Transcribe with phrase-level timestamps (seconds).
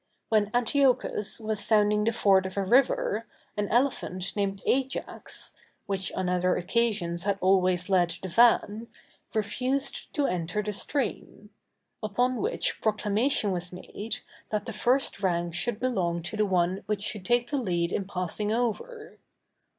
[0.29, 5.53] When Antiochus was sounding the ford of a river, an elephant named Ajax,
[5.85, 8.87] which on other occasions had always led the van,
[9.35, 11.51] refused to enter the stream;
[12.01, 17.03] upon which proclamation was made, that the first rank should belong to the one which
[17.03, 19.19] should take the lead in passing over.